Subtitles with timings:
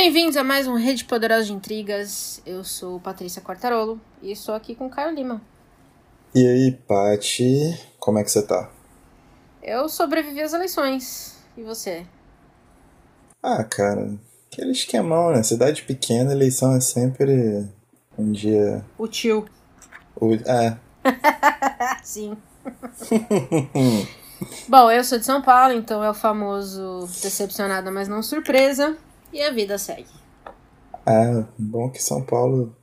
[0.00, 2.40] Bem-vindos a mais um Rede Poderosa de Intrigas.
[2.46, 5.42] Eu sou Patrícia Quartarolo e estou aqui com Caio Lima.
[6.32, 8.70] E aí, Pati, como é que você tá?
[9.60, 11.36] Eu sobrevivi às eleições.
[11.56, 12.06] E você?
[13.42, 14.14] Ah, cara,
[14.46, 15.42] aquele esquemão, né?
[15.42, 17.66] Cidade pequena, eleição é sempre
[18.16, 18.84] um dia.
[18.96, 19.46] O tio.
[20.14, 20.32] O...
[20.32, 20.78] É.
[22.04, 22.36] Sim.
[24.68, 28.96] Bom, eu sou de São Paulo, então é o famoso decepcionada, mas não surpresa.
[29.32, 30.06] E a vida segue.
[31.06, 32.74] É, bom que São Paulo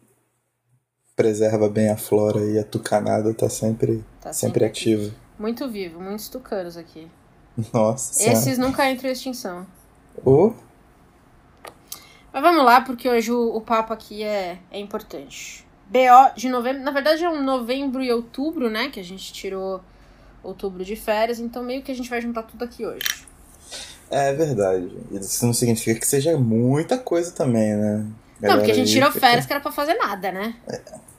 [1.16, 5.16] preserva bem a flora e a tucanada tá sempre, Tá sempre, sempre ativa.
[5.40, 7.10] Muito vivo, muitos tucanos aqui.
[7.74, 9.66] Nossa Esses nunca entram em extinção.
[10.26, 10.52] Oh,
[12.34, 15.66] Mas vamos lá, porque hoje o, o papo aqui é, é importante.
[15.88, 16.84] BO de novembro.
[16.84, 18.90] Na verdade é um novembro e outubro, né?
[18.90, 19.82] Que a gente tirou
[20.44, 23.26] outubro de férias, então meio que a gente vai juntar tudo aqui hoje.
[24.10, 24.90] É verdade.
[25.12, 28.06] Isso não significa que seja muita coisa também, né?
[28.42, 30.54] Não, porque a gente tirou fica- férias que era pra fazer nada, né?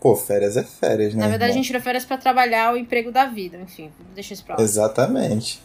[0.01, 1.21] Pô, férias é férias, né?
[1.23, 1.63] Na verdade, a irmão?
[1.63, 3.57] gente tirou férias pra trabalhar o emprego da vida.
[3.59, 4.63] Enfim, deixa isso pra lá.
[4.63, 5.61] Exatamente.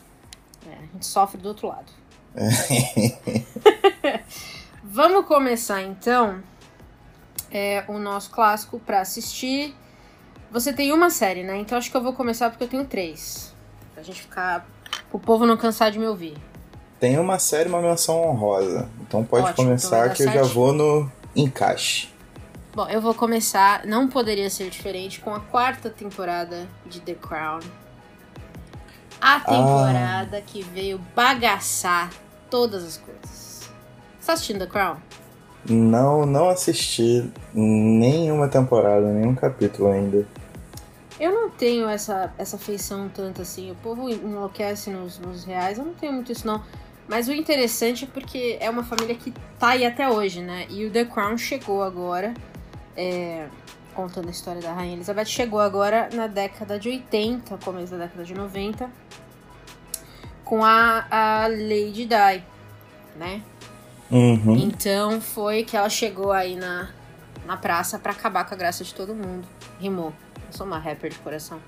[0.68, 1.92] É, a gente sofre do outro lado.
[4.84, 6.42] Vamos começar então
[7.52, 9.76] é, o nosso clássico pra assistir.
[10.52, 11.58] Você tem uma série, né?
[11.58, 13.54] Então acho que eu vou começar porque eu tenho três.
[13.94, 14.68] Pra gente ficar.
[15.12, 16.36] o povo não cansar de me ouvir.
[17.02, 18.88] Tem uma série uma menção honrosa.
[19.02, 22.10] Então pode Ótimo, então começar dar que eu já vou no encaixe.
[22.76, 27.60] Bom, eu vou começar, não poderia ser diferente, com a quarta temporada de The Crown.
[29.20, 32.12] A temporada que veio bagaçar
[32.52, 33.72] todas as coisas.
[34.20, 34.98] Você tá assistindo The Crown?
[35.68, 40.28] Não, não assisti nenhuma temporada, nenhum capítulo ainda.
[41.20, 43.72] Eu não tenho essa, essa feição tanto assim.
[43.72, 46.62] O povo enlouquece nos, nos reais, eu não tenho muito isso não.
[47.08, 50.66] Mas o interessante é porque é uma família que tá aí até hoje, né?
[50.70, 52.34] E o The Crown chegou agora,
[52.96, 53.48] é,
[53.94, 58.24] contando a história da Rainha Elizabeth, chegou agora na década de 80, começo da década
[58.24, 58.90] de 90,
[60.44, 62.44] com a, a Lady Di,
[63.18, 63.42] né?
[64.10, 64.56] Uhum.
[64.58, 66.90] Então foi que ela chegou aí na,
[67.46, 69.48] na praça pra acabar com a graça de todo mundo.
[69.80, 70.14] Rimou.
[70.36, 71.60] Eu sou uma rapper de coração.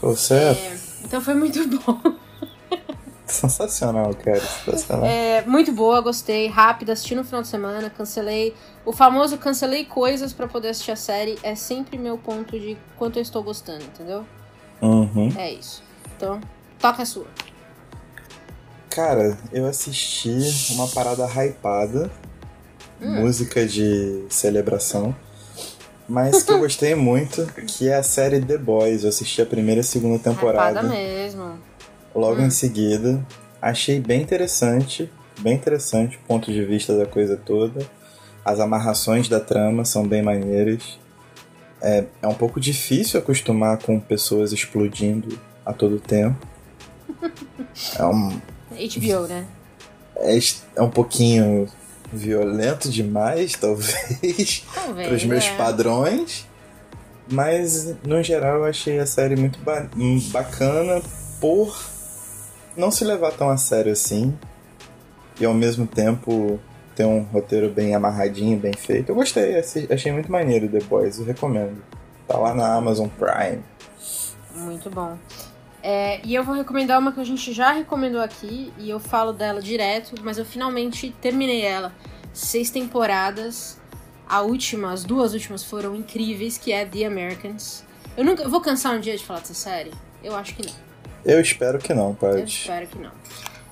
[0.00, 2.00] Você é É, então foi muito bom.
[3.40, 4.40] Sensacional, cara.
[4.40, 5.06] Sensacional.
[5.06, 6.48] É, muito boa, gostei.
[6.48, 8.54] Rápida, assisti no final de semana, cancelei.
[8.84, 13.18] O famoso cancelei coisas pra poder assistir a série é sempre meu ponto de quanto
[13.18, 14.24] eu estou gostando, entendeu?
[14.80, 15.32] Uhum.
[15.36, 15.82] É isso.
[16.16, 16.40] Então,
[16.78, 17.26] toca a sua.
[18.90, 20.36] Cara, eu assisti
[20.74, 22.10] uma parada hypada,
[23.02, 23.22] Hum.
[23.22, 25.16] música de celebração,
[26.06, 29.04] mas que eu gostei muito, que é a série The Boys.
[29.04, 30.80] Eu assisti a primeira e a segunda temporada.
[30.82, 31.58] Rapada mesmo.
[32.14, 32.46] Logo Hum.
[32.46, 33.24] em seguida.
[33.60, 35.10] Achei bem interessante,
[35.40, 37.84] bem interessante o ponto de vista da coisa toda.
[38.44, 40.98] As amarrações da trama são bem maneiras.
[41.82, 46.46] É, é um pouco difícil acostumar com pessoas explodindo a todo tempo.
[47.98, 48.30] É um,
[48.70, 49.46] HBO, né?
[50.16, 50.38] é,
[50.76, 51.66] é um pouquinho
[52.12, 55.06] violento demais, talvez, Talvez.
[55.08, 55.56] para os meus é.
[55.56, 56.46] padrões.
[57.30, 61.00] Mas, no geral, eu achei a série muito ba- hum, bacana
[61.40, 61.78] por
[62.76, 64.36] não se levar tão a sério assim.
[65.40, 66.60] E, ao mesmo tempo,
[66.94, 69.10] ter um roteiro bem amarradinho, bem feito.
[69.10, 69.56] Eu gostei,
[69.90, 71.82] achei muito maneiro The Boys, eu recomendo.
[72.28, 73.62] Tá lá na Amazon Prime.
[74.54, 75.16] Muito bom.
[75.82, 79.32] É, e eu vou recomendar uma que a gente já recomendou aqui e eu falo
[79.32, 81.92] dela direto, mas eu finalmente terminei ela.
[82.32, 83.80] Seis temporadas.
[84.28, 87.84] A última, as duas últimas foram incríveis, que é The Americans.
[88.16, 89.90] Eu nunca eu vou cansar um dia de falar dessa série?
[90.22, 90.89] Eu acho que não.
[91.24, 92.44] Eu espero que não, Eu Paty.
[92.44, 93.10] espero que não.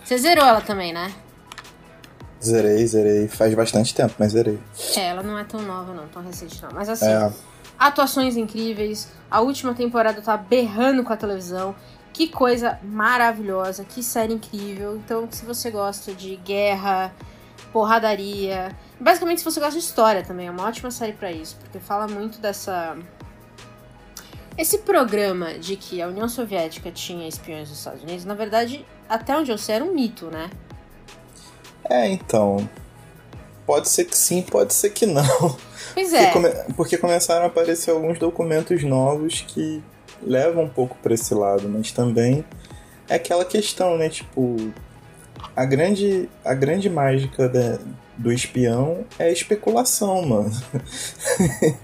[0.04, 1.12] Você zerou ela também, né?
[2.42, 3.28] Zerei, zerei.
[3.28, 4.58] Faz bastante tempo, mas zerei.
[4.96, 6.70] É, ela não é tão nova, não, tão recente, não.
[6.72, 7.32] Mas assim, É,
[7.78, 9.08] atuações incríveis.
[9.30, 11.74] A última temporada tá berrando com a televisão.
[12.12, 14.96] Que coisa maravilhosa, que série incrível.
[14.96, 17.12] Então, se você gosta de guerra,
[17.72, 21.78] porradaria, basicamente se você gosta de história também, é uma ótima série pra isso, porque
[21.78, 22.96] fala muito dessa
[24.58, 29.34] esse programa de que a União Soviética tinha espiões dos Estados Unidos, na verdade, até
[29.36, 30.50] onde eu sei, era um mito, né?
[31.88, 32.68] é, então.
[33.64, 35.24] Pode ser que sim, pode ser que não.
[35.94, 36.30] Pois Porque, é.
[36.32, 39.82] come- porque começaram a aparecer alguns documentos novos que
[40.22, 42.44] levam um pouco pra esse lado, mas também
[43.08, 44.08] é aquela questão, né?
[44.08, 44.56] Tipo,
[45.56, 47.78] a grande, a grande mágica da-
[48.16, 50.50] do espião é a especulação, mano.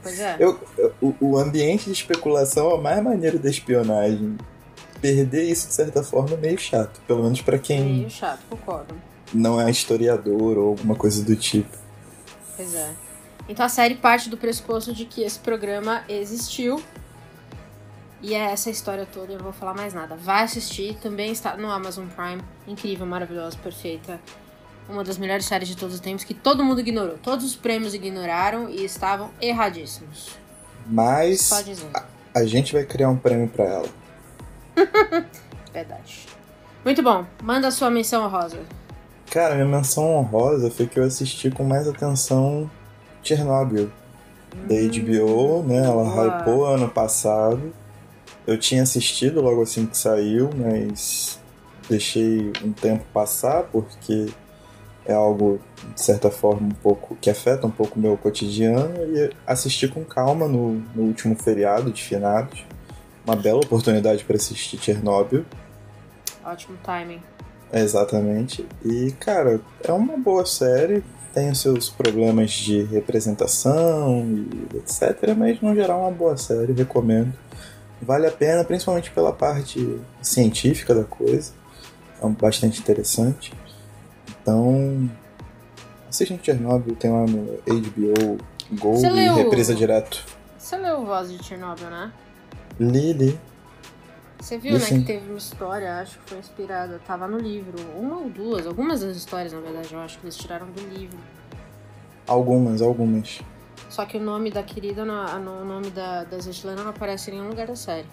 [0.03, 0.37] Pois é.
[0.39, 4.37] Eu, eu- o, ambiente de especulação é o mais maneiro da espionagem.
[5.01, 7.01] Perder isso, de certa forma, é meio chato.
[7.07, 8.95] Pelo menos pra quem Meio chato, concordo.
[9.33, 11.77] não é historiador ou alguma coisa do tipo.
[12.57, 12.91] Pois é.
[13.49, 16.83] Então a série parte do pressuposto de que esse programa existiu.
[18.25, 20.17] E é essa história toda, eu não vou falar mais nada.
[20.17, 22.43] Vai assistir, também está no Amazon Prime.
[22.67, 24.19] Incrível, maravilhosa, perfeita.
[24.89, 27.19] Uma das melhores séries de todos os tempos que todo mundo ignorou.
[27.23, 30.39] Todos os prêmios ignoraram e estavam erradíssimos.
[30.87, 33.89] Mas a, a gente vai criar um prêmio pra ela.
[35.71, 36.27] Verdade.
[36.83, 37.27] Muito bom.
[37.43, 38.59] Manda a sua menção rosa.
[39.31, 42.71] Cara, minha menção honrosa foi que eu assisti com mais atenção
[43.23, 43.93] Chernobyl,
[44.67, 45.85] da HBO, né?
[45.85, 46.39] Ela boa.
[46.39, 47.84] hypou ano passado.
[48.47, 51.39] Eu tinha assistido logo assim que saiu, mas
[51.89, 54.27] deixei um tempo passar porque
[55.07, 55.61] é algo,
[55.95, 60.05] de certa forma, um pouco que afeta um pouco o meu cotidiano e assisti com
[60.05, 62.65] calma no, no último feriado de finados.
[63.27, 65.45] Uma bela oportunidade para assistir Chernobyl.
[66.45, 67.21] Ótimo timing.
[67.73, 68.67] Exatamente.
[68.85, 71.03] E, cara, é uma boa série.
[71.33, 75.35] Tem os seus problemas de representação e etc.
[75.37, 76.73] Mas, no geral, é uma boa série.
[76.73, 77.33] Recomendo.
[78.03, 81.53] Vale a pena, principalmente pela parte científica da coisa.
[82.23, 83.53] É bastante interessante.
[84.43, 85.11] Então,
[86.09, 86.95] assistam Chernobyl.
[86.97, 88.39] Tem lá no HBO
[88.73, 90.25] Go Você e leu- reprisa direto.
[90.59, 92.13] Você leu Voz de Chernobyl, né?
[92.79, 93.39] Lili.
[94.41, 95.01] Você viu, Eu né, sim.
[95.01, 99.01] que teve uma história, acho que foi inspirada, tava no livro, uma ou duas, algumas
[99.01, 101.17] das histórias, na verdade, eu acho que eles tiraram do livro.
[102.27, 103.41] Algumas, algumas.
[103.95, 107.35] Só que o nome da querida, não- o nome da, da Svetlana não aparece em
[107.35, 108.09] nenhum lugar da série.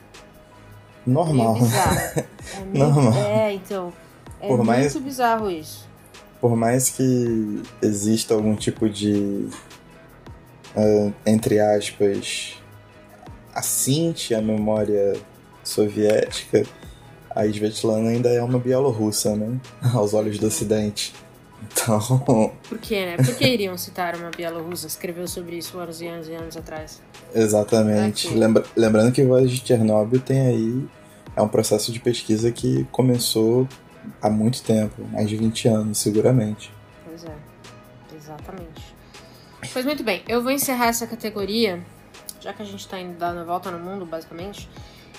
[1.08, 1.58] Normal.
[2.54, 3.14] É, meio- Normal.
[3.16, 3.92] é, então.
[4.40, 5.90] É Por muito mais- bizarro isso.
[6.40, 9.48] Por mais que exista algum tipo de,
[10.76, 12.58] ah, entre aspas,
[13.56, 15.14] assinte à memória
[15.64, 16.64] soviética,
[17.32, 19.60] a Svetlana ainda é uma bielorrussa, né?
[19.96, 21.12] Aos olhos do ocidente.
[21.64, 23.18] Então, Por quê, né?
[23.18, 24.88] Por que iriam citar uma bielorrussa?
[24.88, 27.02] Escreveu sobre isso anos e anos e anos atrás.
[27.34, 28.28] exatamente.
[28.34, 30.88] Lembra- lembrando que Voz de Chernobyl tem aí,
[31.36, 33.68] é um processo de pesquisa que começou
[34.22, 36.72] há muito tempo, mais de 20 anos, seguramente.
[37.06, 37.36] Pois é,
[38.16, 38.96] exatamente.
[39.72, 41.80] Pois muito bem, eu vou encerrar essa categoria,
[42.40, 44.68] já que a gente tá indo dando a volta no mundo, basicamente.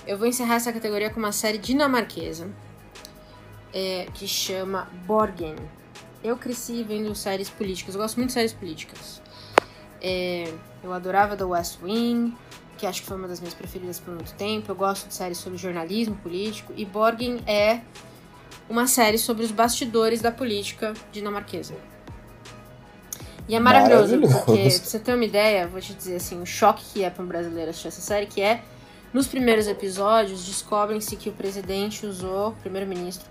[0.06, 2.49] Eu vou encerrar essa categoria com uma série dinamarquesa
[3.73, 5.55] é, que chama Borgen.
[6.23, 9.21] Eu cresci vendo séries políticas, eu gosto muito de séries políticas.
[10.01, 10.53] É,
[10.83, 12.35] eu adorava The West Wing,
[12.79, 14.71] que acho que foi uma das minhas preferidas por muito tempo.
[14.71, 16.73] Eu gosto de séries sobre jornalismo político.
[16.77, 17.81] E Borgen é
[18.69, 21.75] uma série sobre os bastidores da política dinamarquesa.
[23.49, 24.45] E é maravilhoso, Maravilhoso.
[24.45, 27.25] porque, pra você ter uma ideia, vou te dizer assim, o choque que é para
[27.25, 28.63] um brasileiro assistir essa série, que é,
[29.13, 33.29] nos primeiros episódios, descobrem-se que o presidente usou, o primeiro-ministro,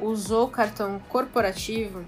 [0.00, 2.04] usou cartão corporativo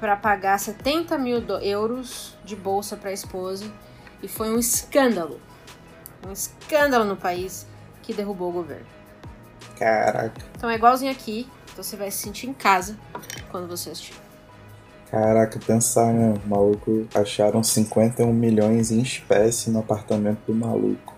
[0.00, 3.70] para pagar 70 mil euros de bolsa para a esposa,
[4.22, 5.40] e foi um escândalo.
[6.26, 7.66] Um escândalo no país
[8.02, 8.86] que derrubou o governo.
[9.78, 10.40] Caraca.
[10.56, 12.96] Então é igualzinho aqui, então você vai se sentir em casa
[13.50, 14.14] quando você assistir.
[15.10, 16.34] Caraca, pensar, né?
[16.44, 21.14] O maluco acharam 51 milhões em espécie no apartamento do maluco.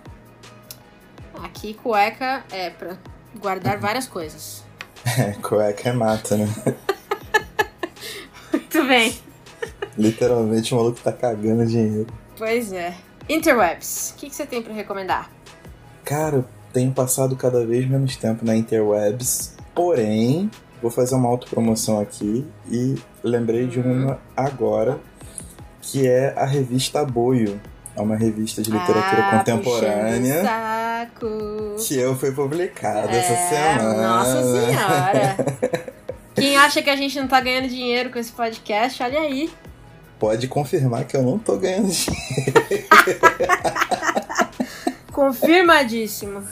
[1.43, 2.97] Aqui cueca é para
[3.41, 4.63] guardar várias coisas.
[5.19, 6.47] É, cueca é mata, né?
[8.73, 9.15] Muito bem.
[9.99, 12.07] Literalmente o maluco tá cagando dinheiro.
[12.39, 12.95] Pois é.
[13.29, 15.31] Interwebs, o que, que você tem para recomendar?
[16.05, 20.51] Cara, eu tenho passado cada vez menos tempo na Interwebs, porém,
[20.81, 24.05] vou fazer uma autopromoção aqui e lembrei de Uhum.
[24.05, 24.99] uma agora,
[25.83, 27.61] que é a revista Aboio.
[27.97, 31.77] É uma revista de literatura Ah, contemporânea saco.
[31.87, 33.49] que eu fui publicada essa É,
[33.79, 34.09] semana.
[34.09, 35.37] Nossa senhora.
[36.41, 39.51] Quem acha que a gente não tá ganhando dinheiro com esse podcast, olha aí.
[40.19, 42.55] Pode confirmar que eu não tô ganhando dinheiro.
[45.13, 46.43] Confirmadíssimo.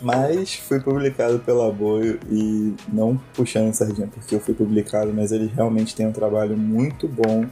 [0.00, 5.52] Mas fui publicado pela Aboio e não puxando sardinha porque eu fui publicado, mas eles
[5.52, 7.46] realmente têm um trabalho muito bom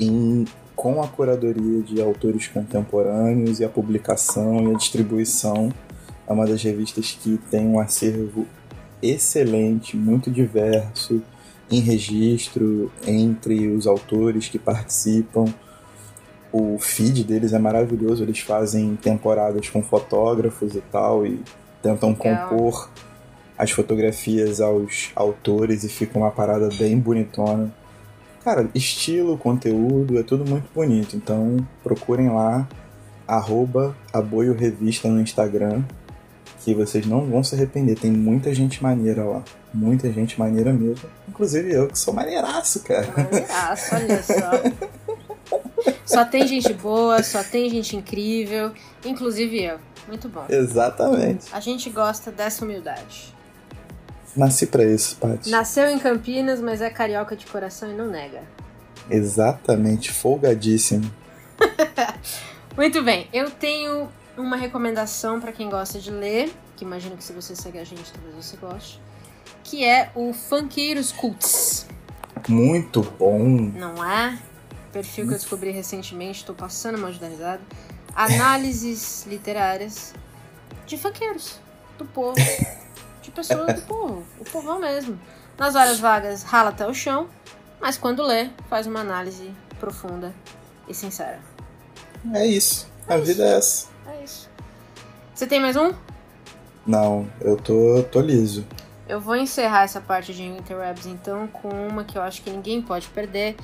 [0.00, 0.44] em,
[0.74, 5.72] com a curadoria de autores contemporâneos e a publicação e a distribuição.
[6.26, 8.44] É uma das revistas que tem um acervo
[9.02, 11.22] excelente, muito diverso,
[11.70, 15.44] em registro entre os autores que participam.
[16.52, 21.40] O feed deles é maravilhoso, eles fazem temporadas com fotógrafos e tal e
[21.80, 22.48] tentam Legal.
[22.48, 22.90] compor
[23.56, 27.72] as fotografias aos autores e fica uma parada bem bonitona.
[28.42, 31.14] Cara, estilo, conteúdo, é tudo muito bonito.
[31.14, 32.66] Então procurem lá,
[33.28, 35.84] arroba Aboio Revista no Instagram,
[36.60, 37.98] que vocês não vão se arrepender.
[37.98, 39.42] Tem muita gente maneira lá.
[39.72, 41.08] Muita gente maneira mesmo.
[41.28, 43.06] Inclusive eu, que sou maneiraço, cara.
[43.16, 45.60] Maneiraço, olha só.
[46.04, 48.72] Só tem gente boa, só tem gente incrível,
[49.04, 49.78] inclusive eu.
[50.06, 50.44] Muito bom.
[50.48, 51.46] Exatamente.
[51.52, 53.34] A gente gosta dessa humildade.
[54.36, 55.50] Nasci pra isso, Paty.
[55.50, 58.42] Nasceu em Campinas, mas é carioca de coração e não nega.
[59.08, 61.10] Exatamente, folgadíssimo.
[62.76, 64.08] Muito bem, eu tenho
[64.40, 68.12] uma recomendação para quem gosta de ler, que imagino que se você segue a gente,
[68.12, 69.00] talvez você goste,
[69.62, 71.86] que é o Funkeiros Cults.
[72.48, 73.38] Muito bom.
[73.38, 74.38] Não é?
[74.92, 77.60] Perfil que eu descobri recentemente, estou passando mal de dar risada.
[78.14, 80.12] Análises literárias
[80.86, 81.60] de funkeiros,
[81.96, 82.34] do povo.
[83.22, 85.20] De pessoas do povo, o povão mesmo.
[85.58, 87.28] Nas horas vagas, rala até o chão,
[87.78, 90.34] mas quando lê, faz uma análise profunda
[90.88, 91.38] e sincera.
[92.32, 92.90] É isso.
[93.06, 93.88] A vida é essa.
[94.10, 94.50] É isso.
[95.32, 95.92] Você tem mais um?
[96.84, 98.66] Não, eu tô, tô liso.
[99.08, 102.82] Eu vou encerrar essa parte de Interwebs então com uma que eu acho que ninguém
[102.82, 103.56] pode perder,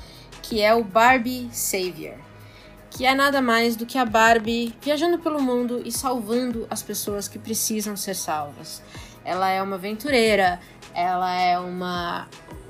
[0.42, 2.14] que é o Barbie Savior.
[2.90, 7.26] Que é nada mais do que a Barbie viajando pelo mundo e salvando as pessoas
[7.26, 8.82] que precisam ser salvas.
[9.24, 10.60] Ela é uma aventureira,
[10.94, 12.28] ela é uma.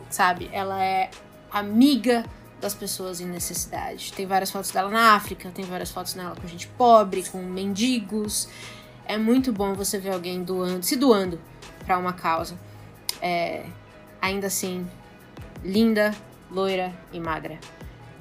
[0.08, 0.48] Sabe?
[0.52, 1.10] Ela é
[1.52, 2.24] amiga
[2.66, 4.12] das pessoas em necessidade.
[4.12, 8.48] Tem várias fotos dela na África, tem várias fotos dela com gente pobre, com mendigos.
[9.06, 11.40] É muito bom você ver alguém doando, se doando
[11.84, 12.58] para uma causa.
[13.22, 13.64] É,
[14.20, 14.84] ainda assim,
[15.62, 16.12] linda,
[16.50, 17.56] loira e magra.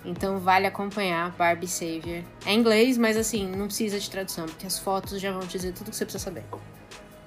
[0.05, 2.23] Então vale acompanhar Barbie Savior.
[2.45, 5.73] É inglês, mas assim, não precisa de tradução, porque as fotos já vão te dizer
[5.73, 6.43] tudo que você precisa saber.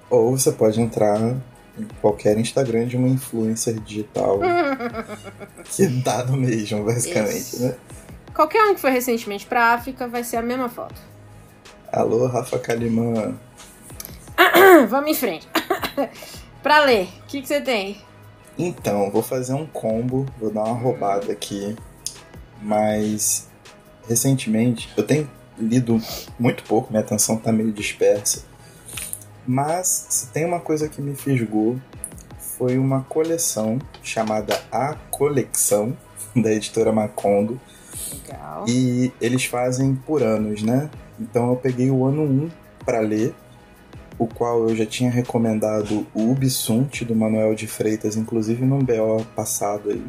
[0.09, 1.43] Ou você pode entrar em
[2.01, 4.39] qualquer Instagram de uma influencer digital
[5.65, 7.63] que dá no mesmo, basicamente, Isso.
[7.63, 7.75] né?
[8.33, 10.95] Qualquer um que foi recentemente pra África vai ser a mesma foto.
[11.91, 13.37] Alô, Rafa Kalimann.
[14.89, 15.47] Vamos em frente.
[16.63, 17.97] pra ler, o que, que você tem?
[18.57, 21.75] Então, vou fazer um combo, vou dar uma roubada aqui,
[22.61, 23.49] mas
[24.07, 26.01] recentemente eu tenho lido
[26.37, 28.43] muito pouco, minha atenção tá meio dispersa.
[29.51, 31.75] Mas se tem uma coisa que me fisgou,
[32.37, 35.97] foi uma coleção chamada A Colecção,
[36.37, 37.59] da editora Macondo.
[38.11, 38.65] Legal.
[38.67, 40.87] E eles fazem por anos, né?
[41.19, 42.49] Então eu peguei o ano 1
[42.85, 43.33] para ler,
[44.19, 49.25] o qual eu já tinha recomendado o Ubisunt do Manuel de Freitas, inclusive num BO
[49.35, 50.05] passado aí.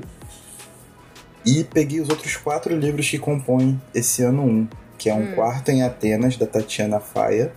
[1.47, 4.69] E peguei os outros quatro livros que compõem esse ano 1,
[4.99, 5.35] que é um Hum.
[5.35, 7.55] quarto em Atenas, da Tatiana Faia,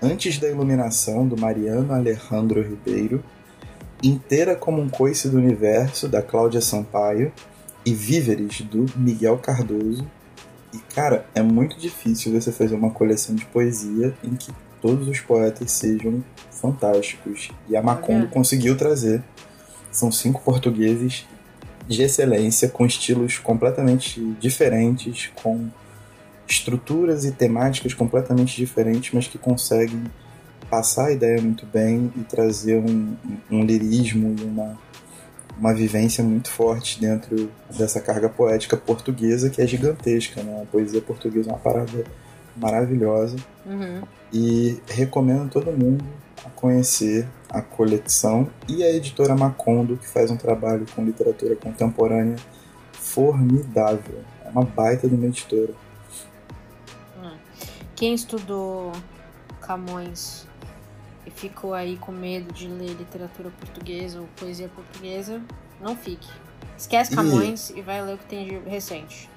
[0.00, 3.22] Antes da Iluminação, do Mariano Alejandro Ribeiro,
[4.02, 7.32] Inteira como um Coice do Universo, da Cláudia Sampaio,
[7.84, 10.08] e Víveres, do Miguel Cardoso.
[10.72, 15.20] E, cara, é muito difícil você fazer uma coleção de poesia em que todos os
[15.20, 17.50] poetas sejam fantásticos.
[17.68, 18.30] E a Macondo vendo?
[18.30, 19.22] conseguiu trazer.
[19.90, 21.26] São cinco portugueses
[21.88, 25.68] de excelência, com estilos completamente diferentes, com
[26.48, 30.04] estruturas e temáticas completamente diferentes, mas que conseguem
[30.70, 33.14] passar a ideia muito bem e trazer um,
[33.50, 34.78] um lirismo e uma,
[35.58, 40.42] uma vivência muito forte dentro dessa carga poética portuguesa que é gigantesca.
[40.42, 40.62] Né?
[40.62, 42.04] A poesia portuguesa é uma parada
[42.56, 44.02] maravilhosa Uhum.
[44.32, 46.02] e recomendo a todo mundo
[46.44, 52.36] a conhecer a coleção e a editora Macondo, que faz um trabalho com literatura contemporânea
[52.92, 54.20] formidável.
[54.44, 55.72] É uma baita de uma editora.
[57.98, 58.92] Quem estudou
[59.60, 60.46] Camões
[61.26, 65.42] e ficou aí com medo de ler literatura portuguesa ou poesia portuguesa,
[65.80, 66.28] não fique.
[66.78, 67.12] Esquece.
[67.12, 69.28] Camões e vai ler o que tem de recente.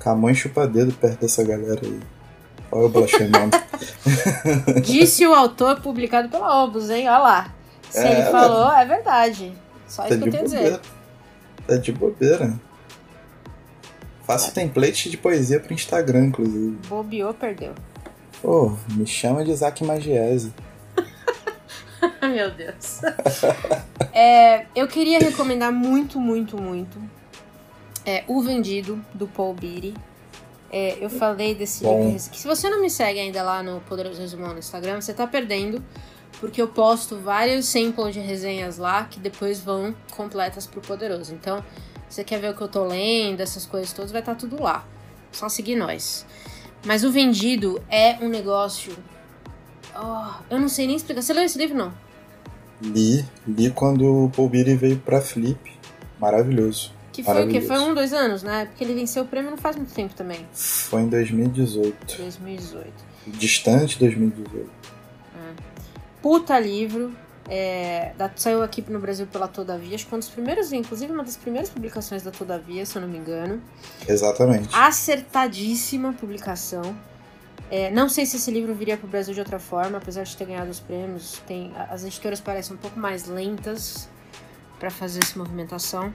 [0.00, 2.00] Camões chupa dedo perto dessa galera aí.
[2.72, 3.56] Olha o blasfemando.
[4.82, 7.08] Disse o autor publicado pela Obus, hein?
[7.08, 7.54] Olha lá.
[7.90, 9.56] Se É, ele falou, é verdade.
[9.86, 10.80] Só tá isso que eu tenho a dizer.
[11.64, 12.58] Tá de bobeira.
[14.26, 16.78] Faço template de poesia pro Instagram, inclusive.
[16.88, 17.74] Bobeou, perdeu.
[18.40, 20.52] Pô, me chama de Isaac Magiese.
[22.22, 23.00] Meu Deus.
[24.16, 26.96] É, eu queria recomendar muito, muito, muito
[28.06, 29.94] é, O Vendido, do Paul Beatty.
[30.70, 32.12] É, eu falei desse Bom.
[32.12, 32.30] livro.
[32.30, 35.26] Que se você não me segue ainda lá no Poderoso Resumão no Instagram, você tá
[35.26, 35.82] perdendo.
[36.40, 41.32] Porque eu posto vários samples de resenhas lá que depois vão completas pro Poderoso.
[41.32, 41.64] Então,
[42.14, 44.86] você quer ver o que eu tô lendo, essas coisas todas, vai estar tudo lá.
[45.32, 46.24] Só seguir nós.
[46.86, 48.96] Mas o vendido é um negócio.
[49.96, 51.22] Oh, eu não sei nem explicar.
[51.22, 51.92] Você leu esse livro, não?
[52.80, 55.58] Li, li quando o Paul Beatty veio pra Flip.
[56.20, 56.92] Maravilhoso.
[57.12, 57.60] Que foi o quê?
[57.60, 58.66] Foi um, dois anos, né?
[58.66, 60.46] Porque ele venceu o prêmio não faz muito tempo também.
[60.52, 62.16] Foi em 2018.
[62.16, 62.92] 2018.
[63.26, 64.68] Distante 2018.
[66.20, 67.14] Puta livro.
[67.48, 71.22] É, da, saiu aqui no Brasil pela Todavia, acho que um dos primeiros, inclusive uma
[71.22, 73.62] das primeiras publicações da Todavia, se eu não me engano.
[74.08, 74.74] Exatamente.
[74.74, 76.96] Acertadíssima publicação.
[77.70, 80.36] É, não sei se esse livro viria para o Brasil de outra forma, apesar de
[80.36, 81.42] ter ganhado os prêmios.
[81.46, 84.08] Tem, as editoras parecem um pouco mais lentas
[84.78, 86.12] para fazer essa movimentação.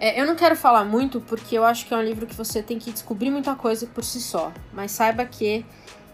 [0.00, 2.62] É, eu não quero falar muito porque eu acho que é um livro que você
[2.62, 4.52] tem que descobrir muita coisa por si só.
[4.72, 5.64] Mas saiba que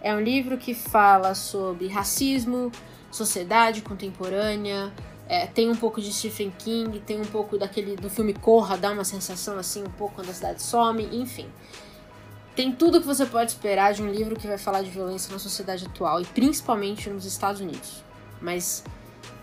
[0.02, 2.72] é um livro que fala sobre racismo,
[3.14, 4.92] sociedade contemporânea,
[5.28, 8.90] é, tem um pouco de Stephen King, tem um pouco daquele do filme Corra, dá
[8.90, 11.46] uma sensação assim, um pouco quando a cidade some, enfim.
[12.56, 15.38] Tem tudo que você pode esperar de um livro que vai falar de violência na
[15.38, 18.04] sociedade atual e principalmente nos Estados Unidos.
[18.40, 18.84] Mas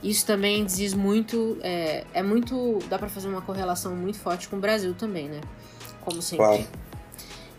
[0.04, 4.58] isso também diz muito, é, é muito, dá para fazer uma correlação muito forte com
[4.58, 5.42] o Brasil também, né?
[6.02, 6.46] Como sempre.
[6.46, 6.68] Claro.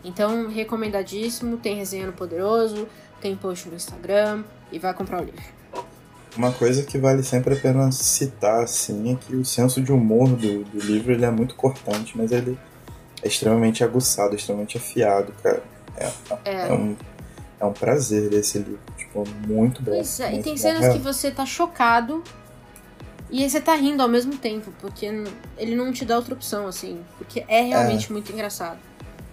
[0.03, 2.87] Então, recomendadíssimo, tem resenha no Poderoso,
[3.21, 5.62] tem post no Instagram e vai comprar o livro.
[6.35, 10.29] Uma coisa que vale sempre a pena citar, assim, é que o senso de humor
[10.29, 12.57] do, do livro ele é muito cortante, mas ele
[13.21, 15.63] é extremamente aguçado, extremamente afiado, cara.
[15.95, 16.11] É,
[16.45, 16.67] é.
[16.69, 16.95] é um,
[17.59, 18.79] é um prazer ler esse livro.
[18.97, 19.91] Tipo, muito bom.
[19.91, 22.23] Pois é, e tem cenas que você tá chocado
[23.33, 25.07] e aí você tá rindo ao mesmo tempo, porque
[25.57, 27.03] ele não te dá outra opção, assim.
[27.17, 28.13] Porque é realmente é.
[28.13, 28.77] muito engraçado.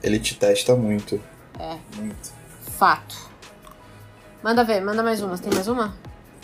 [0.03, 1.21] Ele te testa muito.
[1.59, 1.77] É.
[1.97, 2.33] Muito.
[2.79, 3.29] Fato.
[4.43, 5.37] Manda ver, manda mais uma.
[5.37, 5.95] Tem mais uma?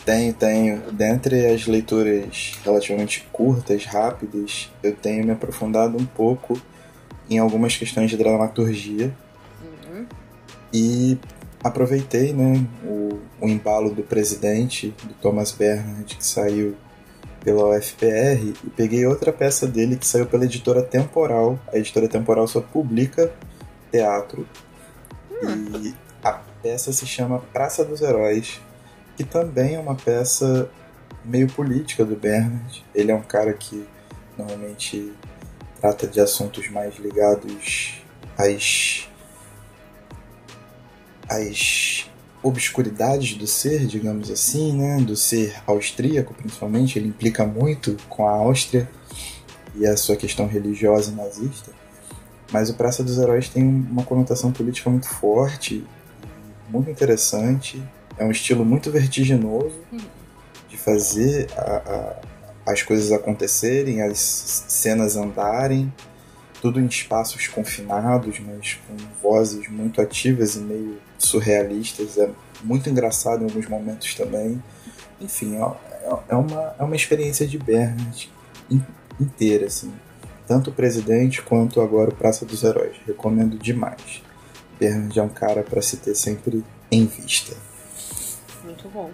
[0.06, 0.92] Tenho, tenho.
[0.92, 6.56] Dentre as leituras relativamente curtas, rápidas, eu tenho me aprofundado um pouco
[7.28, 9.12] em algumas questões de dramaturgia.
[9.60, 10.06] Uhum.
[10.72, 11.18] E
[11.62, 16.76] aproveitei né, o, o embalo do presidente, do Thomas Bernhard, que saiu
[17.42, 21.58] pela UFPR e peguei outra peça dele que saiu pela editora Temporal.
[21.72, 23.32] A editora Temporal só publica
[23.90, 24.46] teatro.
[25.42, 25.80] Hum.
[25.82, 28.60] E a peça se chama Praça dos Heróis,
[29.16, 30.70] que também é uma peça
[31.24, 32.84] meio política do Bernard.
[32.94, 33.86] Ele é um cara que
[34.36, 35.12] normalmente
[35.80, 38.02] trata de assuntos mais ligados
[38.36, 39.08] às
[41.28, 42.08] às
[42.42, 45.00] obscuridades do ser, digamos assim, né?
[45.00, 48.88] do ser austríaco principalmente, ele implica muito com a Áustria
[49.74, 51.72] e a sua questão religiosa nazista.
[52.52, 55.84] Mas o Praça dos Heróis tem uma conotação política muito forte,
[56.70, 57.82] muito interessante.
[58.18, 59.78] É um estilo muito vertiginoso
[60.68, 62.16] de fazer a,
[62.66, 65.92] a, as coisas acontecerem, as cenas andarem,
[66.60, 72.28] tudo em espaços confinados, mas com vozes muito ativas e meio surrealistas, é
[72.62, 74.62] muito engraçado em alguns momentos também.
[75.20, 78.30] Enfim, é, é uma, é uma experiência de Bernard
[79.20, 79.92] inteira, assim.
[80.46, 82.96] Tanto o presidente quanto agora o Praça dos Heróis.
[83.06, 84.22] Recomendo demais.
[84.78, 87.56] Bernard é um cara para se ter sempre em vista.
[88.66, 89.10] Muito bom.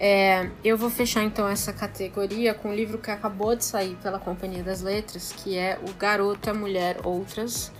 [0.00, 4.18] É, eu vou fechar então essa categoria com um livro que acabou de sair pela
[4.18, 7.72] Companhia das Letras, que é O Garoto, a Mulher, Outras,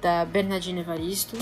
[0.00, 1.36] da Bernardine Evaristo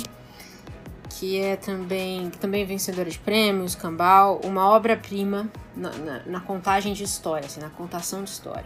[1.20, 7.04] que é também, também vencedora de prêmios, Cambal, uma obra-prima na, na, na, contagem de
[7.04, 8.64] história, assim, na contação de história.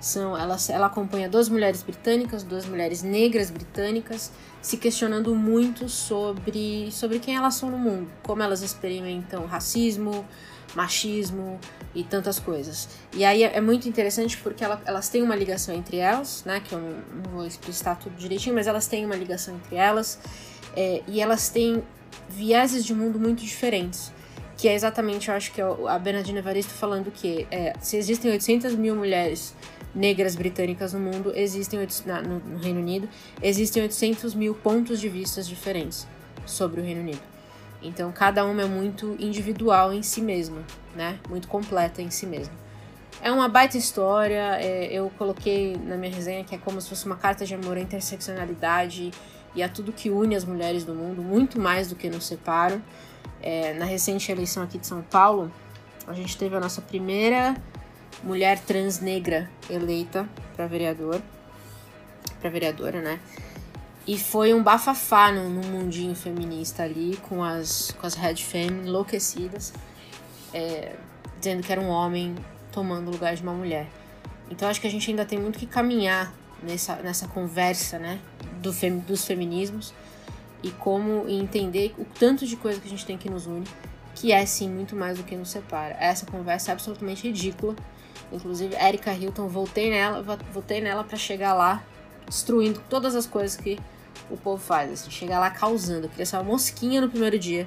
[0.00, 4.32] São, ela, ela acompanha duas mulheres britânicas, duas mulheres negras britânicas,
[4.62, 10.24] se questionando muito sobre, sobre quem elas são no mundo, como elas experimentam racismo,
[10.74, 11.58] machismo
[11.94, 12.88] e tantas coisas.
[13.12, 16.60] E aí é, é muito interessante porque ela, elas têm uma ligação entre elas, né?
[16.60, 20.18] Que eu não, não vou explicitar tudo direitinho, mas elas têm uma ligação entre elas
[20.76, 21.82] é, e elas têm
[22.28, 24.12] vieses de mundo muito diferentes.
[24.56, 28.30] Que é exatamente, eu acho que é a Bernardina Evaristo falando que é, se existem
[28.30, 29.54] 800 mil mulheres
[29.94, 33.08] negras britânicas no mundo, existem no, no Reino Unido,
[33.42, 36.06] existem 800 mil pontos de vista diferentes
[36.46, 37.20] sobre o Reino Unido.
[37.82, 40.62] Então, cada uma é muito individual em si mesma,
[40.94, 41.18] né?
[41.28, 42.52] Muito completa em si mesma.
[43.22, 47.06] É uma baita história, é, eu coloquei na minha resenha que é como se fosse
[47.06, 49.10] uma carta de amor à interseccionalidade
[49.54, 52.82] e a tudo que une as mulheres do mundo, muito mais do que nos separam.
[53.42, 55.50] É, na recente eleição aqui de São Paulo,
[56.06, 57.54] a gente teve a nossa primeira
[58.22, 61.20] mulher trans negra eleita para vereador,
[62.40, 63.20] para vereadora, né?
[64.06, 68.88] E foi um bafafá no, no, mundinho feminista ali, com as, com as Red Femme
[68.88, 69.72] enlouquecidas,
[70.52, 70.96] é,
[71.38, 72.34] dizendo que era um homem
[72.72, 73.86] tomando o lugar de uma mulher.
[74.50, 78.18] Então acho que a gente ainda tem muito que caminhar nessa, nessa conversa, né?
[78.60, 79.92] do fem, dos feminismos
[80.62, 83.64] e como entender o tanto de coisa que a gente tem que nos une,
[84.20, 85.96] que é sim muito mais do que nos separa.
[85.98, 87.74] Essa conversa é absolutamente ridícula.
[88.30, 91.82] Inclusive, Erika Hilton, voltei nela, voltei nela para chegar lá
[92.28, 93.78] destruindo todas as coisas que
[94.30, 96.04] o povo faz, assim, chegar lá causando.
[96.04, 97.66] Eu queria ser uma mosquinha no primeiro dia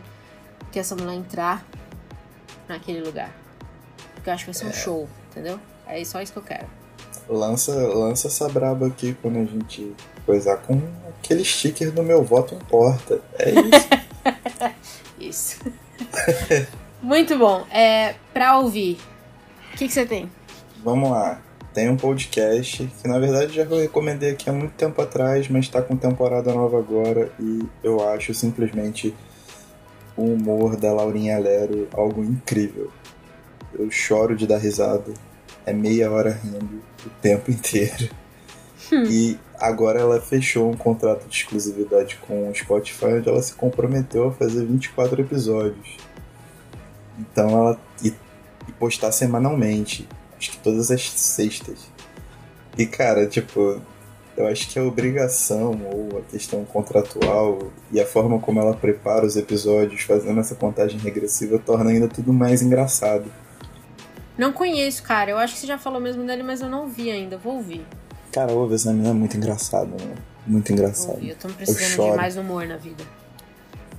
[0.72, 1.66] que essa mulher entrar
[2.68, 3.34] naquele lugar.
[4.14, 4.74] porque eu acho que vai ser um é.
[4.74, 5.60] show, entendeu?
[5.88, 6.68] É só isso que eu quero.
[7.28, 12.54] Lança, lança essa braba aqui quando a gente coisar com aquele sticker do meu voto
[12.54, 13.20] importa.
[13.40, 13.90] É isso.
[15.20, 15.83] isso.
[17.02, 17.66] Muito bom.
[17.70, 18.98] É, pra ouvir,
[19.74, 20.30] o que, você tem?
[20.84, 21.42] Vamos lá.
[21.74, 25.82] Tem um podcast que na verdade já recomendei aqui há muito tempo atrás, mas está
[25.82, 29.14] com temporada nova agora e eu acho simplesmente
[30.16, 32.92] o humor da Laurinha Lero algo incrível.
[33.78, 35.12] Eu choro de dar risada.
[35.66, 38.10] É meia hora rindo o tempo inteiro.
[38.94, 39.04] Hum.
[39.10, 44.28] E agora ela fechou um contrato de exclusividade com o Spotify onde ela se comprometeu
[44.28, 45.98] a fazer 24 episódios.
[47.18, 47.80] Então ela.
[48.04, 48.14] E,
[48.68, 50.08] e postar semanalmente.
[50.38, 51.80] Acho que todas as sextas.
[52.78, 53.82] E cara, tipo,
[54.36, 59.26] eu acho que a obrigação ou a questão contratual e a forma como ela prepara
[59.26, 63.32] os episódios, fazendo essa contagem regressiva, torna ainda tudo mais engraçado.
[64.38, 65.32] Não conheço, cara.
[65.32, 67.38] Eu acho que você já falou mesmo dele, mas eu não vi ainda.
[67.38, 67.86] Vou ouvir.
[68.34, 70.16] Cara, ouve, essa menina é muito engraçada, né?
[70.46, 71.20] Muito engraçada.
[71.22, 73.04] Eu tô precisando de mais humor na vida.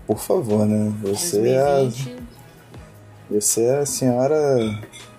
[0.07, 0.92] Por favor, né?
[1.03, 2.11] Você 2020...
[2.11, 2.35] é.
[3.31, 4.59] Você é a senhora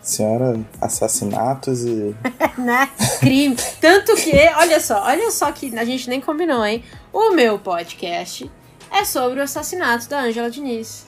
[0.06, 2.16] Senhora, assassinatos e.
[2.62, 2.88] né?
[3.20, 3.56] Crime.
[3.82, 6.84] Tanto que, olha só, olha só que a gente nem combinou, hein?
[7.12, 8.52] O meu podcast
[8.92, 11.08] é sobre o assassinato da Ângela Diniz.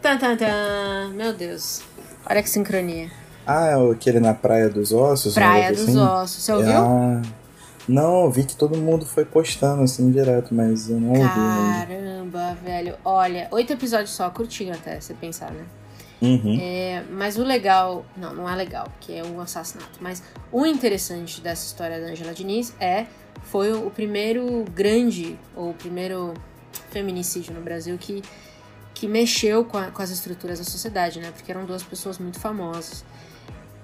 [0.00, 1.08] Tan, tan, tan.
[1.12, 1.82] Meu Deus.
[2.24, 3.10] Olha que sincronia.
[3.48, 5.32] Ah, é aquele na Praia dos Ossos?
[5.32, 5.98] Praia dos assim?
[5.98, 6.42] Ossos.
[6.42, 6.76] Você ouviu?
[6.76, 7.22] Ah,
[7.88, 11.22] não, eu vi que todo mundo foi postando assim direto, mas eu não ouvi.
[11.22, 12.94] Caramba, velho.
[13.02, 15.64] Olha, oito episódios só, curtinho até, você pensar, né?
[16.20, 16.58] Uhum.
[16.60, 19.98] É, mas o legal, não, não é legal, porque é um assassinato.
[19.98, 23.06] Mas o interessante dessa história da Angela Diniz é
[23.44, 26.34] foi o primeiro grande ou o primeiro
[26.90, 28.22] feminicídio no Brasil que
[28.98, 31.30] que mexeu com, a, com as estruturas da sociedade, né?
[31.30, 33.04] Porque eram duas pessoas muito famosas.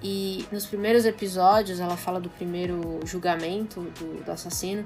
[0.07, 4.85] E nos primeiros episódios ela fala do primeiro julgamento do, do assassino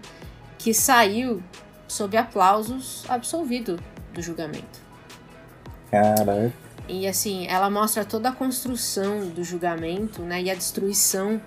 [0.57, 1.43] que saiu
[1.89, 3.81] sob aplausos absolvido
[4.15, 4.79] do julgamento.
[5.91, 6.53] Caralho.
[6.87, 11.41] E assim, ela mostra toda a construção do julgamento né, e a destruição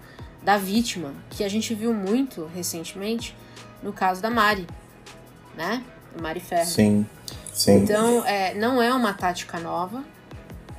[0.44, 3.36] da vítima, que a gente viu muito recentemente
[3.82, 4.68] no caso da Mari,
[5.56, 5.84] né?
[6.20, 6.66] Mari Ferro.
[6.66, 7.06] Sim,
[7.54, 7.78] sim.
[7.78, 10.04] Então, é, não é uma tática nova,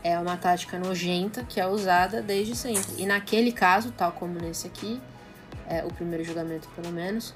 [0.02, 2.94] é uma tática nojenta que é usada desde sempre.
[2.98, 5.00] E naquele caso, tal como nesse aqui,
[5.68, 7.34] é, o primeiro julgamento pelo menos,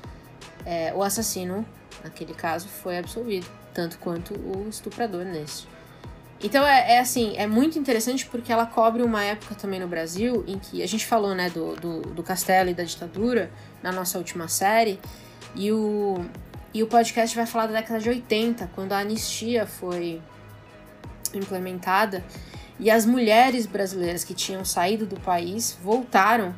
[0.64, 1.64] é, o assassino,
[2.02, 5.64] naquele caso, foi absolvido, tanto quanto o estuprador nesse.
[6.42, 10.44] Então é, é, assim, é muito interessante porque ela cobre uma época também no Brasil
[10.46, 13.50] em que a gente falou, né, do, do, do castelo e da ditadura
[13.82, 15.00] na nossa última série,
[15.54, 16.26] e o,
[16.74, 20.20] e o podcast vai falar da década de 80, quando a anistia foi
[21.32, 22.22] implementada
[22.78, 26.54] e as mulheres brasileiras que tinham saído do país voltaram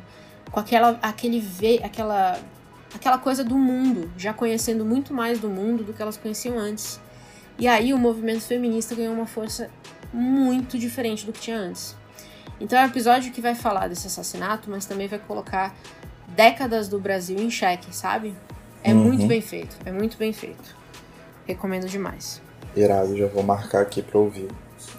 [0.51, 2.39] com aquela, aquele ve, aquela,
[2.93, 6.99] aquela coisa do mundo, já conhecendo muito mais do mundo do que elas conheciam antes.
[7.57, 9.69] E aí o movimento feminista ganhou uma força
[10.13, 11.95] muito diferente do que tinha antes.
[12.59, 15.73] Então é um episódio que vai falar desse assassinato, mas também vai colocar
[16.35, 18.35] décadas do Brasil em xeque, sabe?
[18.83, 19.03] É uhum.
[19.03, 20.75] muito bem feito, é muito bem feito.
[21.45, 22.41] Recomendo demais.
[22.75, 24.47] Irado, já vou marcar aqui pra ouvir.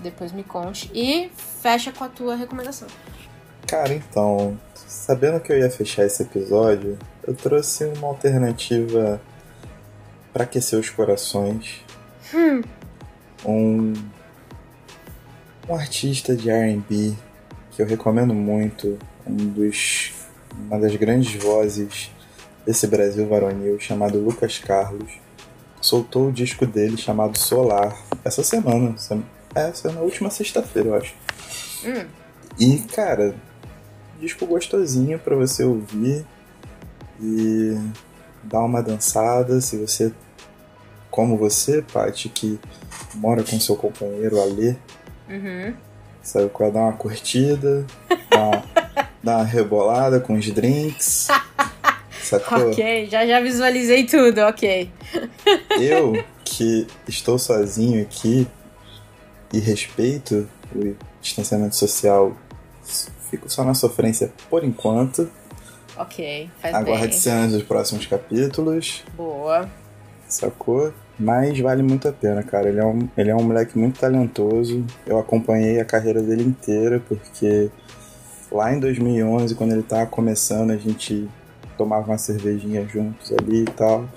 [0.02, 0.90] Depois me conte.
[0.94, 2.88] E fecha com a tua recomendação.
[3.66, 9.20] Cara, então, sabendo que eu ia fechar esse episódio, eu trouxe uma alternativa
[10.32, 11.84] para aquecer os corações
[12.32, 12.62] Hum.
[13.44, 13.92] Um,
[15.68, 17.14] um artista de R&B
[17.72, 20.12] que eu recomendo muito, um dos,
[20.54, 22.10] uma das grandes vozes
[22.64, 25.12] desse Brasil varonil chamado Lucas Carlos,
[25.80, 28.96] soltou o disco dele chamado Solar essa semana,
[29.54, 31.14] essa na última sexta-feira, eu acho.
[31.84, 32.06] Hum.
[32.58, 33.34] E cara,
[34.20, 36.24] disco gostosinho para você ouvir
[37.20, 37.76] e
[38.42, 40.12] dar uma dançada se você
[41.10, 42.58] como você, Paty, que
[43.14, 44.76] mora com seu companheiro Alê,
[45.28, 45.74] uhum.
[46.22, 46.72] sabe qual é?
[46.72, 47.84] Dar uma curtida,
[48.30, 48.64] dar uma,
[49.22, 51.26] dar uma rebolada com os drinks.
[52.22, 52.70] Sacou?
[52.70, 54.88] Ok, já, já visualizei tudo, ok.
[55.80, 58.46] Eu, que estou sozinho aqui
[59.52, 62.36] e respeito o distanciamento social,
[63.30, 65.30] fico só na sofrência por enquanto.
[65.96, 69.04] Ok, faz Aguarde cenas dos próximos capítulos.
[69.16, 69.68] Boa
[70.32, 70.92] sacou?
[71.18, 72.68] Mas vale muito a pena, cara.
[72.68, 74.84] Ele é, um, ele é um moleque muito talentoso.
[75.06, 77.70] Eu acompanhei a carreira dele inteira, porque
[78.50, 81.28] lá em 2011, quando ele tava começando, a gente
[81.76, 84.08] tomava uma cervejinha juntos ali e tal.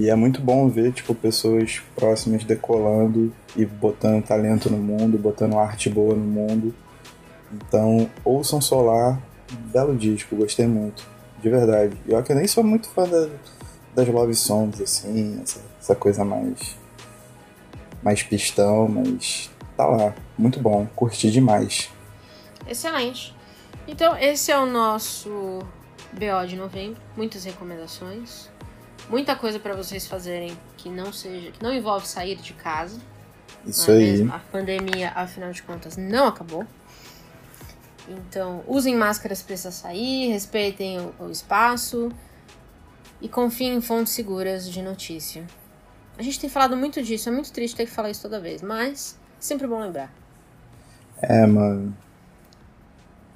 [0.00, 5.58] E é muito bom ver, tipo, pessoas próximas decolando e botando talento no mundo, botando
[5.58, 6.74] arte boa no mundo.
[7.52, 9.20] Então, ouçam Solar,
[9.70, 11.06] belo disco, gostei muito,
[11.42, 11.94] de verdade.
[12.08, 13.28] Eu que nem sou muito fã da,
[13.94, 16.78] das love songs, assim, essa, essa coisa mais.
[18.02, 21.90] mais pistão, mas tá lá, muito bom, curti demais.
[22.66, 23.36] Excelente.
[23.86, 25.58] Então, esse é o nosso
[26.14, 26.98] BO de novembro.
[27.14, 28.48] Muitas recomendações.
[29.10, 33.00] Muita coisa para vocês fazerem que não seja, que não envolve sair de casa.
[33.66, 34.10] Isso é aí.
[34.12, 34.32] Mesmo?
[34.32, 36.64] A pandemia, afinal de contas, não acabou.
[38.08, 42.10] Então, usem máscaras para sair, respeitem o, o espaço
[43.20, 45.44] e confiem em fontes seguras de notícia.
[46.16, 48.62] A gente tem falado muito disso, é muito triste ter que falar isso toda vez,
[48.62, 50.12] mas sempre bom lembrar.
[51.20, 51.96] É, mano.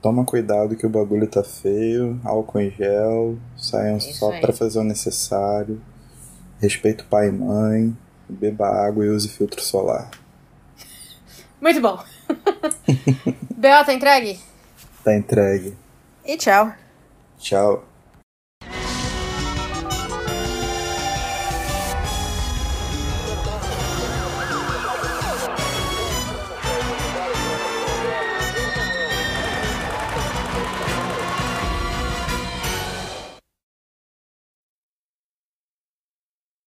[0.05, 4.79] Toma cuidado que o bagulho tá feio, álcool em gel, saiam é só para fazer
[4.79, 5.81] o necessário.
[6.61, 7.97] Respeito pai e mãe,
[8.29, 10.11] beba água e use filtro solar.
[11.59, 11.99] Muito bom.
[13.57, 13.83] B.O.
[13.83, 14.39] tá entregue?
[15.03, 15.75] Tá entregue.
[16.23, 16.71] E tchau.
[17.39, 17.83] Tchau.